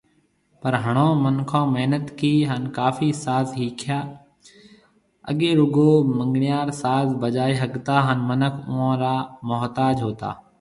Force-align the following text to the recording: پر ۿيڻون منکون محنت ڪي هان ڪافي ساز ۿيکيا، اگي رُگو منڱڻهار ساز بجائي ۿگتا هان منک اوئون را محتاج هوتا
پر 0.61 0.73
ۿيڻون 0.83 1.11
منکون 1.23 1.65
محنت 1.73 2.05
ڪي 2.19 2.31
هان 2.49 2.63
ڪافي 2.77 3.09
ساز 3.23 3.45
ۿيکيا، 3.59 3.99
اگي 5.29 5.51
رُگو 5.59 5.91
منڱڻهار 6.17 6.67
ساز 6.81 7.07
بجائي 7.21 7.53
ۿگتا 7.61 7.95
هان 8.07 8.19
منک 8.29 8.55
اوئون 8.69 8.93
را 9.03 9.15
محتاج 9.49 9.95
هوتا 10.05 10.31